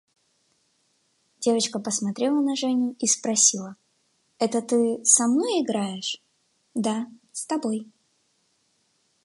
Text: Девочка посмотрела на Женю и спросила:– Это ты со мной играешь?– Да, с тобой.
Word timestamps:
Девочка 1.41 1.77
посмотрела 1.77 2.41
на 2.41 2.55
Женю 2.55 2.95
и 2.97 3.05
спросила:– 3.05 3.75
Это 4.39 4.63
ты 4.63 5.05
со 5.05 5.27
мной 5.27 5.61
играешь?– 5.61 6.23
Да, 6.73 7.05
с 7.31 7.45
тобой. 7.45 7.85